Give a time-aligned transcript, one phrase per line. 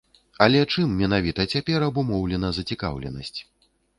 [0.45, 3.39] Але чым менавіта цяпер абумоўлена зацікаўленасць?